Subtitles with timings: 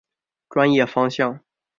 [0.49, 1.41] 专业方向。